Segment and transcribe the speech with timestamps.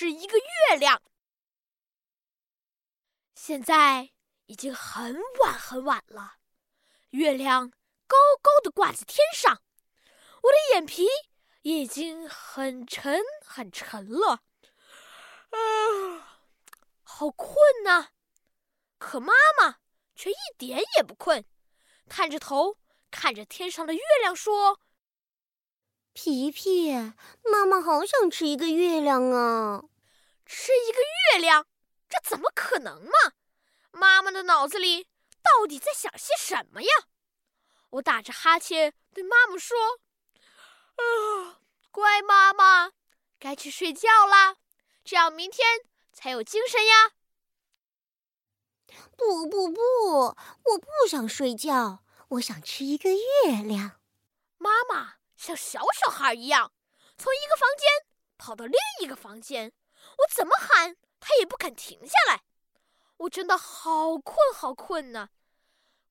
[0.00, 1.02] 是一个月亮。
[3.34, 4.10] 现在
[4.46, 6.36] 已经很晚很晚了，
[7.10, 7.72] 月亮
[8.06, 9.60] 高高的挂在天上，
[10.42, 11.08] 我的眼皮
[11.62, 14.44] 已经很沉很沉了，
[15.50, 16.44] 啊，
[17.02, 18.10] 好困呐！
[18.98, 19.78] 可妈妈
[20.14, 21.44] 却一点也不困，
[22.08, 22.76] 探着头
[23.10, 24.78] 看着天上的月亮说
[26.14, 26.92] ：“皮皮，
[27.42, 29.87] 妈妈好想吃一个月亮啊！
[30.48, 30.98] 吃一个
[31.34, 31.66] 月亮，
[32.08, 33.34] 这怎么可能嘛？
[33.90, 35.08] 妈妈的脑子里
[35.42, 36.88] 到底在想些什么呀？”
[37.90, 39.76] 我打着哈欠对妈妈说
[40.96, 42.92] ：“啊，乖妈妈，
[43.38, 44.56] 该去睡觉啦，
[45.04, 45.66] 这样明天
[46.12, 47.12] 才有精神呀。”
[49.16, 54.00] 不不不，我不想睡觉，我想吃一个月亮。
[54.56, 56.72] 妈妈像小小孩一样，
[57.18, 58.06] 从一个房间
[58.38, 59.72] 跑到另一个房间，
[60.16, 62.42] 我怎么喊她也不肯停下来。
[63.18, 65.28] 我真的好困好困呢。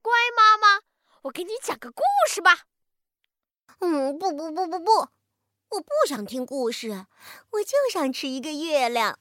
[0.02, 0.84] 乖妈妈，
[1.24, 2.66] 我给你讲个故事吧。
[3.80, 4.92] 嗯，不不不不不，
[5.70, 7.08] 我不想听故事，
[7.52, 9.20] 我就想吃一个月亮。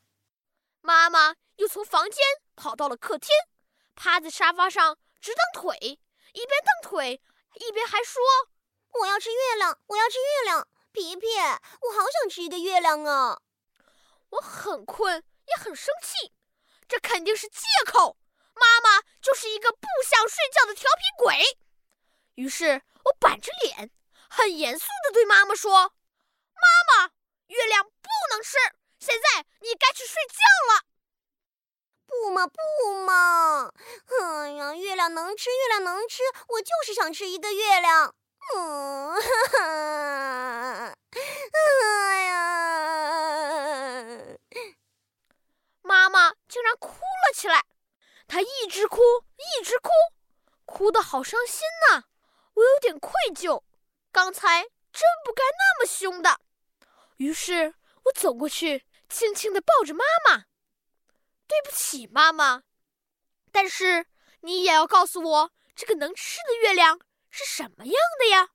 [0.81, 2.23] 妈妈又从房间
[2.55, 3.31] 跑到了客厅。
[3.99, 5.99] 趴在沙发上直蹬腿，
[6.35, 6.51] 一边
[6.83, 7.23] 蹬腿
[7.55, 8.23] 一边还说
[9.01, 13.41] ：“我要吃月亮，我要吃月亮。”皮皮，我好想吃一个月亮啊！
[14.67, 16.33] 很困，也很生气，
[16.89, 18.17] 这肯定是借口。
[18.55, 21.41] 妈妈就是一个不想睡觉的调皮鬼。
[22.35, 23.91] 于是我板着脸，
[24.29, 25.71] 很严肃地对妈妈说
[26.53, 27.11] ：“妈妈，
[27.47, 28.57] 月亮不能吃，
[28.99, 30.35] 现在你该去睡觉
[30.75, 30.83] 了。”
[32.09, 32.55] 不嘛不
[33.05, 33.73] 嘛！
[34.07, 38.15] 哎呀，月亮能吃，月亮能吃，我就是想吃一个月亮。
[38.55, 39.13] 嗯，
[42.27, 42.55] 呀，
[45.83, 47.65] 妈妈竟然哭了起来，
[48.27, 49.01] 她一直哭，
[49.37, 49.91] 一直哭，
[50.65, 52.05] 哭得好伤心呐。
[52.55, 53.63] 我有点愧疚，
[54.11, 56.41] 刚才真不该那么凶的。
[57.17, 57.75] 于是
[58.05, 60.45] 我走过去，轻轻地抱着妈妈。
[61.47, 62.63] 对不起，妈妈。
[63.53, 64.07] 但是
[64.41, 68.51] 你也要告诉我，这个能吃的月亮是什么样的呀？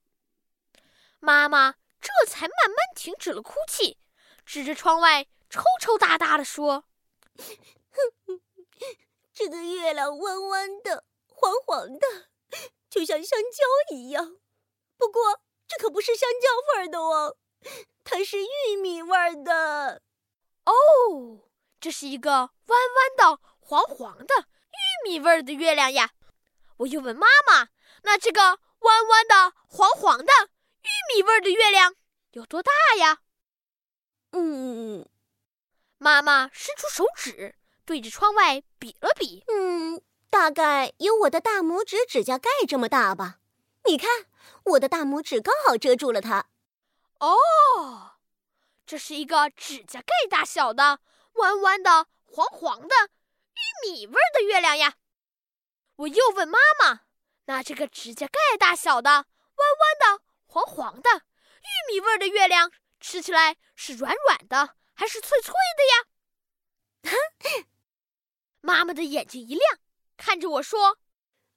[1.18, 3.98] 妈妈这才慢慢停止了哭泣，
[4.44, 6.84] 指着窗外抽抽搭搭的说
[9.32, 12.28] ：“这个月亮弯弯的、黄黄的，
[12.90, 14.38] 就像香蕉一样。
[14.96, 17.36] 不过这可不是香蕉味儿的哦，
[18.04, 20.02] 它是玉米味儿的。”
[20.64, 21.48] 哦。
[21.80, 24.34] 这是一个弯弯的、黄黄的
[24.70, 26.12] 玉米味儿的月亮呀！
[26.76, 27.70] 我又问妈妈
[28.04, 30.32] ：“那这个弯弯的、黄黄的
[30.82, 31.96] 玉米味儿的月亮
[32.30, 33.22] 有多大呀？”
[34.30, 35.08] 嗯，
[35.98, 39.44] 妈妈伸出手指，对着窗外比了比。
[39.48, 43.38] 嗯，大概有我的大拇指指甲盖这么大吧。
[43.84, 44.26] 你看，
[44.64, 46.46] 我的大拇指刚好遮住了它。
[47.18, 48.12] 哦，
[48.86, 51.00] 这是一个指甲盖大小的。
[51.36, 52.94] 弯弯的、黄黄的
[53.54, 54.96] 玉米味的月亮呀！
[55.96, 57.00] 我又问妈妈
[57.46, 61.22] ：“那这个指甲盖大小的、弯弯的、黄黄的
[61.62, 67.62] 玉米味的月亮，吃起来是软软的还是脆脆的呀？”
[68.62, 69.78] 妈妈的眼睛一亮，
[70.16, 70.98] 看着我说：“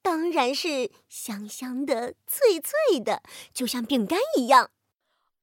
[0.02, 3.22] 当然是香香的、脆脆的，
[3.54, 4.72] 就像饼干一样。”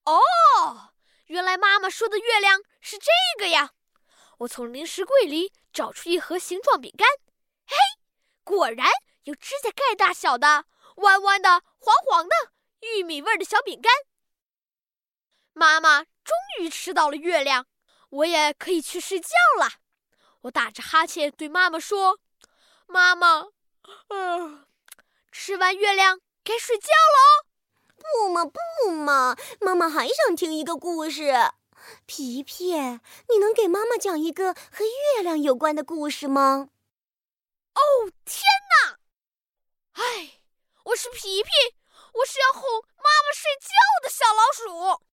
[0.05, 0.93] 哦，
[1.27, 3.07] 原来妈妈说的月亮是这
[3.39, 3.71] 个呀！
[4.39, 7.07] 我从零食柜里找出一盒形状饼干，
[7.65, 7.75] 嘿，
[8.43, 8.89] 果然
[9.23, 10.65] 有指甲盖大小的、
[10.97, 12.35] 弯弯的、黄黄的
[12.81, 13.89] 玉米味的小饼干。
[15.53, 17.67] 妈妈终于吃到了月亮，
[18.09, 19.82] 我也可以去睡觉了。
[20.43, 22.19] 我打着哈欠对妈妈说
[22.85, 23.47] ：“妈妈，
[24.09, 24.67] 啊，
[25.31, 27.45] 吃完月亮该睡觉了。”
[27.95, 31.33] 不嘛不嘛，妈妈还想听一个故事。
[32.05, 34.83] 皮皮，你能给妈妈讲一个和
[35.15, 36.69] 月亮有关的故事吗？
[37.75, 37.81] 哦
[38.25, 38.43] 天
[38.83, 38.99] 哪！
[39.93, 40.41] 哎，
[40.83, 41.49] 我是皮皮，
[42.13, 43.69] 我是要哄妈妈睡觉
[44.03, 45.03] 的小老鼠。